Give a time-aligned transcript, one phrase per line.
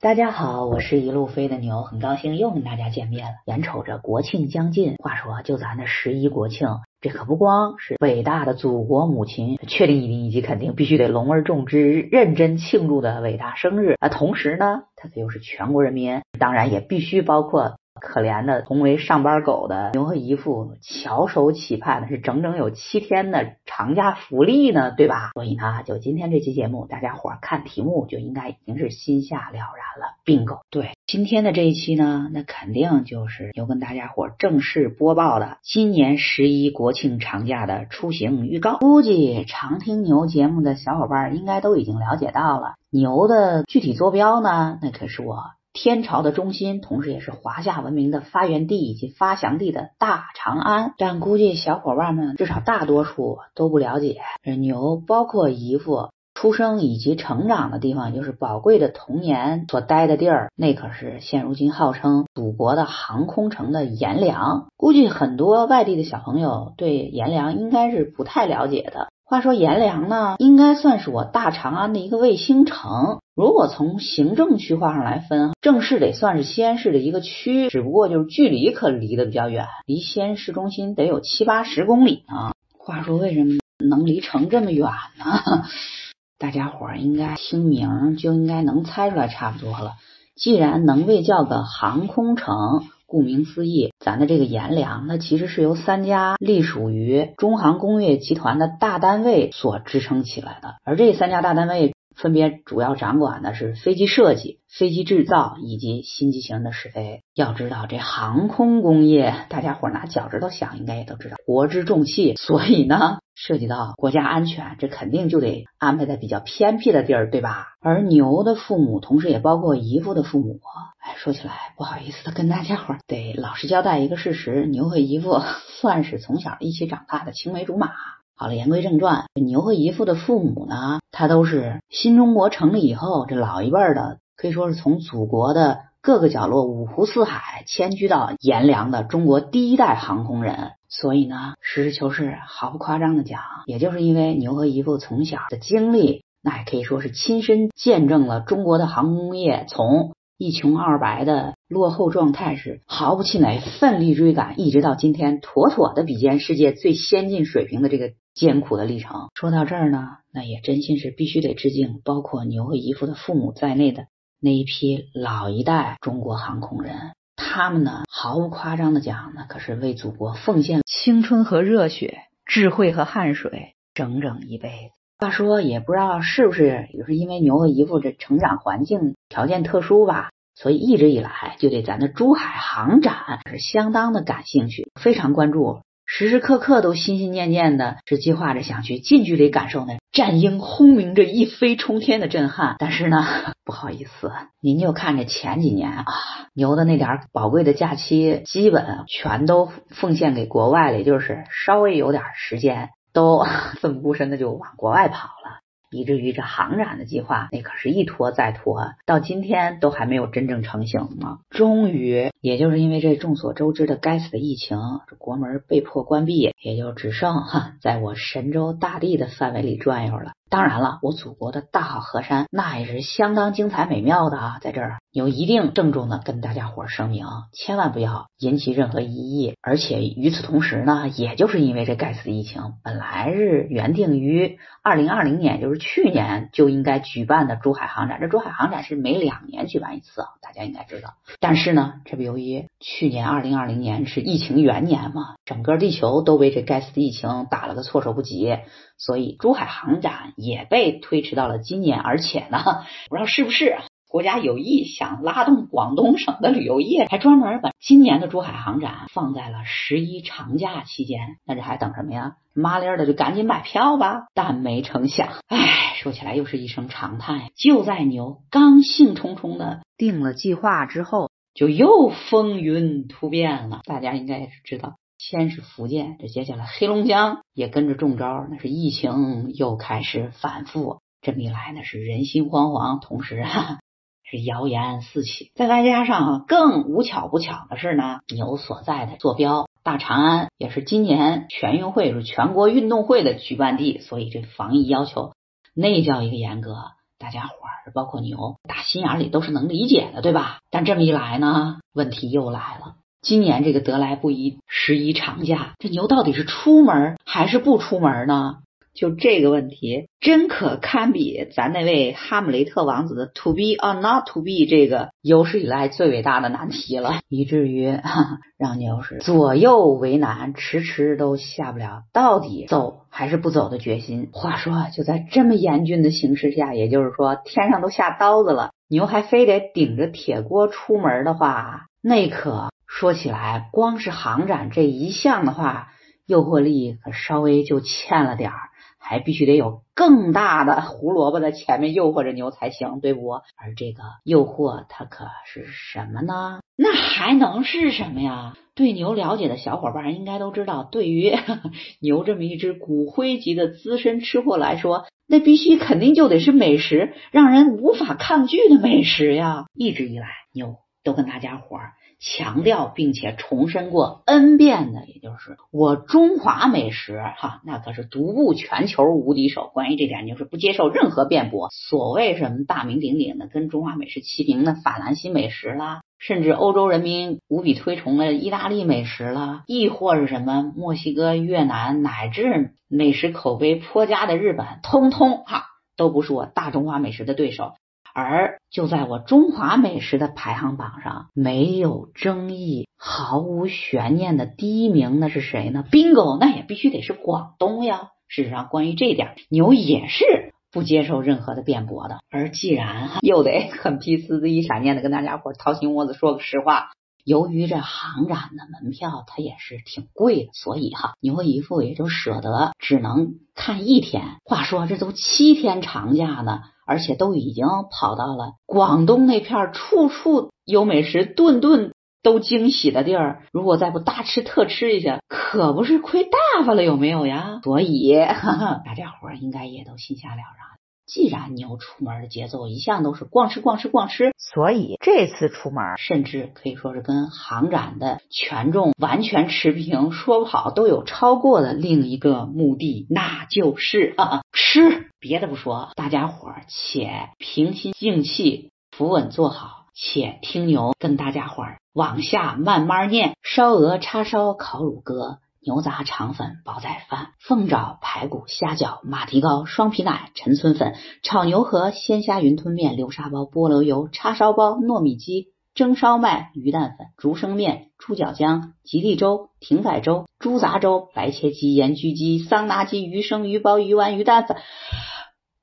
[0.00, 3.32] 大家好，我是一路飞的牛，很高兴又跟大家见面了。
[3.46, 6.68] 眼瞅着国庆将近，话说就咱的十一国庆，
[7.00, 17.77] 这可不光是伟大的祖国母亲确定一定以及肯定必须得隆而重之、认真庆祝的伟大生日啊，同时呢，它可又是全国人民，当然也必须包括。
[18.00, 25.30] 可怜的同为上班狗的牛和姨父，翘首企盼的是整整有七天的长假福利呢，对吧？
[25.34, 30.60] 所以呢，就今天这期节目，大家伙看题目就应该已经是心下了然了病狗。
[30.70, 38.78] 对，今天的这一期呢，那肯定就是要跟大家伙正式播报的今年十一国庆长假的出行预告。
[38.78, 45.57] 估计常听牛节目的小伙伴应该都已经了解到了，牛的具体坐标呢，那可是我。
[45.80, 54.16] 天朝的中心，同时也是华夏文明的发源地以及发祥地的大长安，但估计小伙伴们至少大多数都不了解。
[54.42, 64.66] 这牛包括姨父出生以及成长的地方，就是宝贵的童年所待的地儿，那可是现如今号称祖国的航空城的阎良。
[64.76, 69.10] 估计很多外地的小朋友对阎良应该是不太了解的。
[69.30, 73.18] 话说阎良呢，应该算是我大长安的一个卫星城。
[73.36, 82.52] 如果从行政区划上来分，正式得算是西安市的一个区，只不过就是距离可离得比较远，离西安市中心得有七八十公里呢。
[82.78, 85.64] 话说为什么能离城这么远呢？
[86.40, 89.96] 大家伙儿应该听名就应该能猜出来差不多了。
[90.36, 92.82] 既然能被叫个航空城。
[93.08, 107.22] 顾名思义，咱的这个阎良，那其实是由三家隶属于中航工业集团的大单位所支撑起来的，而这三家大单位分别主要掌管的是飞机设计、飞机制造以及新机型的试飞。
[107.34, 113.18] 要知道，这航空工业，大家伙拿脚趾头想，应该也都知道，国之重器，所以呢。
[113.40, 117.68] 涉及到国家安全，这肯定就得安排在比较偏僻的地儿，对吧？
[117.80, 120.58] 而牛的父母，同时也包括姨父的父母。
[120.98, 125.40] 哎，说起来不好意思的，跟大家伙得老实交代一个事实：牛和姨父
[125.80, 127.92] 算是从小一起长大的青梅竹马。
[128.40, 140.70] 好了，言归正传，牛和姨父的父母呢，他都是新中国成立以后，这老一辈的可以说是从祖国的各个角落五湖四海迁居到阎良的中国第一代航空人。
[140.88, 159.28] 所以呢，实事求是，毫不夸张的讲，也就是因为牛和姨父从小的经历，那也可以说是亲身见证了中国的航空业从一穷二白的落后状态是毫不气馁，奋力追赶，一直到今天妥妥的比肩世界最先进水平的这个艰苦的历程。
[159.34, 164.06] 说到这儿呢，那也真心是必须得致敬，包括牛和姨父的父母在内的
[164.40, 166.94] 那一批老一代中国航空人。
[167.34, 174.94] 他们呢，毫不夸张的讲，那可是为祖国奉献青春和热血、智慧和汗水，整整一辈子。
[175.18, 185.80] 话说，也不知道是不是也是因为牛和姨父这成长环境条件特殊吧，所以一直以来就对咱的珠海航展是相当的感兴趣，非常关注。
[186.10, 192.76] 时时刻刻都心心念念的，是计划着想去近距离感受那战鹰轰鸣着一飞冲天的震撼。
[192.78, 193.26] 但是呢，
[193.62, 194.32] 不好意思，
[194.62, 196.06] 您就看这前几年啊，
[196.54, 203.44] 牛的那点宝贵的假期，基本全都奉献给国外了，也就是稍微有点时间，都
[203.78, 205.60] 奋不顾身的就往国外跑了。
[205.90, 211.38] 以至于这航展的计划，那可是一拖再拖，到今天都还没有真正成型呢。
[211.50, 214.78] 终于，也就是因为这众所周知的该死的疫情，
[215.08, 220.32] 这国门被迫关闭，也就只剩哈，在我神州大地的范围里转悠了。
[220.50, 224.58] 当然了，我祖国的大好河山，那也是相当精彩美妙的啊！
[224.62, 229.54] 在这儿，有一定郑重的跟大家伙声明，千万不要引起任何异议。
[229.60, 238.18] 而且与此同时呢，也就是因为这该死的疫情，本来是原定于二零二零年，就是去年就应该举办的珠海航展。
[238.18, 241.14] 这珠海航展是每两年举办一次，大家应该知道。
[241.40, 248.56] 但是呢，这不由于去年二零二零年是疫情元年嘛，整个地球都被这该死的疫情打了个措手不及。
[249.00, 252.62] 所以珠海航展也被推迟到了今年，而且呢，
[253.10, 253.76] 不知道是不是
[254.08, 261.36] 国家有意想拉动广东省的旅游业，还专门把今年的珠海航展放在了十一长假期间。
[261.44, 262.36] 那这还等什么呀？
[262.54, 264.28] 麻利的就赶紧买票吧！
[264.32, 267.50] 但没成想， 唉，说起来又是一声长叹。
[267.54, 273.80] 就在牛刚兴冲冲的定了计划之后，就又风云突变了。
[273.84, 274.94] 大家应该也是知道。
[275.18, 281.00] 先是福建，这接下来黑龙江也跟着中招，那是疫情又开始反复。
[281.20, 283.80] 这么一来，那是人心惶惶，同时啊
[284.22, 285.50] 是谣言四起。
[285.56, 295.32] 再外加上啊，更无巧不巧的是呢，牛所在的坐标大长安也是今年全运会是全国运动会的举办地，所以这防疫要求
[295.74, 296.76] 那叫一个严格。
[297.18, 300.60] 大家伙儿包括牛打心眼里都是能理解的，对吧？
[300.70, 302.94] 但这么一来呢，问题又来了。
[303.20, 308.56] 今年这个得来不易十一长假，这牛到底是出门还是不出门呢？
[308.94, 324.30] 就这个问题，真可堪比咱那位哈姆雷特王子的 “to be or not to be” 这个有史以来最伟大的难题了，以至于哈 让牛是左右为难，迟迟都下不了到底走还是不走的决心。
[324.32, 335.92] 话说，就在这么严峻的形势下，也就是说天上都下刀子了，牛还非得顶着铁锅出门的话，那可说起来，光是航展这一项的话，
[336.26, 338.56] 诱惑力可稍微就欠了点儿。
[339.00, 343.30] 还必须得有更大的胡萝卜在前面诱惑着牛才行，对不？
[343.30, 346.60] 而这个诱惑它可是什么呢？
[346.76, 348.56] 那还能是什么呀？
[348.74, 351.32] 对牛了解的小伙伴应该都知道，对于
[352.02, 359.66] 牛这么一只骨灰级的资深吃货来说，那必须肯定就得是美食，让人无法抗拒的美食呀！
[359.74, 361.92] 一直以来，牛都跟大家伙儿。
[362.20, 369.70] 强调并且重申过 N 遍的，也就是我中华美食哈，那可是独步全球无敌手。
[369.72, 371.68] 关于这点，就是不接受任何辩驳。
[371.70, 385.66] 所谓什么大名鼎鼎的跟中华美食齐名的法兰西美食啦，甚至欧洲人民无比推崇的意大利美食啦，亦或是什么墨西哥、越南，乃至美食口碑颇佳的日本，通通哈
[385.96, 387.74] 都不是我大中华美食的对手。
[388.20, 398.08] 而就在我中华美食的排行榜上，没有争议、毫无悬念的第一名，那是谁呢？bingo，那也必须得是广东呀。
[398.26, 402.18] 事实上，关于这点，牛也是不接受任何的辩驳的。
[402.28, 406.90] 而既然，又得很批次子一闪念的跟大家伙掏心窝子说个实话，
[407.24, 414.24] 由于这航展的门票它也是挺贵的，所以哈，牛姨父也就舍得只能看一天。
[414.44, 416.62] 话说这都七天长假呢。
[416.88, 421.92] 而且都已经跑到了广东那片处处有美食、顿顿
[422.22, 427.60] 都惊喜的地儿，如果再不大吃特吃一下，可不是亏大发了，有没有呀？
[427.62, 428.14] 所以
[428.86, 430.67] 大家伙应该也都心下了然。
[431.08, 445.08] 既然牛出门的节奏一向都是逛吃逛吃逛吃，所以这次出门甚至可以说是跟航展的权重完全持平，说不好都有超过的另一个目的，那就是啊吃。
[445.18, 465.48] 别的不说，大家伙儿且平心静气，扶稳坐好，且听牛跟大家伙儿往下慢慢念：烧鹅、叉烧、烤乳鸽、牛杂、肠粉、煲仔饭、凤爪、排骨、虾饺、马蹄糕、双皮奶、陈村粉、炒牛河、鲜虾云吞面、流沙包、菠萝油、叉烧包、糯米鸡。
[465.74, 474.56] 蒸烧麦、鱼蛋粉、竹升面、猪脚姜、吉利粥、艇仔粥、猪杂粥、白切鸡、盐焗鸡、桑拿鸡、鱼生、鱼包、鱼丸、鱼蛋粉。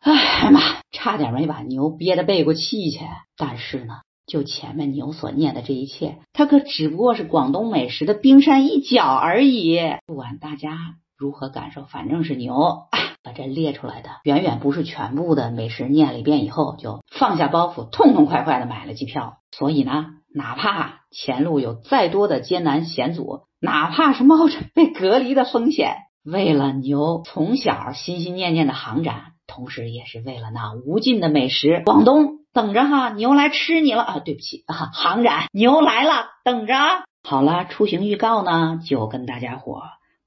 [0.00, 0.60] 哎呀妈，
[0.90, 2.98] 差点没把牛憋得背过气去。
[3.36, 4.00] 但是呢，
[4.30, 9.80] 就前面牛所念的这一切，它可只不过是广东美食的冰山一角而已。
[10.06, 12.54] 不管大家如何感受，反正是牛。
[13.22, 19.34] 把这列出来的远远不是全部的美食，念了一遍以后就放下包袱，痛痛快快的买了机票。
[19.50, 34.18] 所以呢，哪怕前路有再多的艰难险阻，哪怕是冒着被隔离的风险，为了牛从小心心念念的航展，同时也是为了那无尽的美食，广东等着哈，牛来吃你了啊！
[34.18, 36.74] 对不起啊，航展牛来了，等着。
[37.22, 39.82] 好了，出行预告呢，就跟大家伙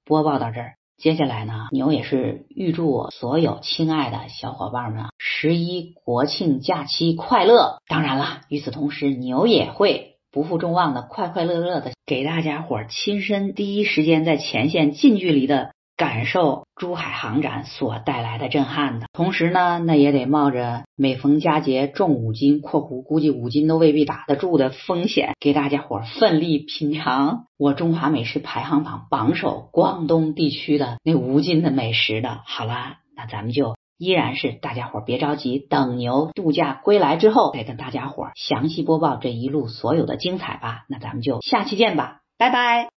[0.05, 0.75] 播报到这儿。
[0.97, 7.79] 接下来呢，牛也是预祝我所有亲爱的小伙伴们十一国庆假期快乐。
[7.87, 15.73] 当然了，与此同时，牛也会不负众望的快快乐乐的给大家伙亲身第一时间在前线近距离的。
[15.95, 32.41] 感受珠海航展所带来的震撼的同时呢，那也得冒着每逢佳节重五斤（括弧估计五斤都未必打得住）的风险，给大家伙奋力品尝我中华美食排行榜榜首广东地区的那无尽的美食的。
[32.45, 40.85] 好了，那咱们就依然是大家伙别着急，等牛度假归来之后，再跟大家伙详细播报这一路所有的精彩吧。
[40.89, 42.89] 那咱们就下期见吧，拜拜。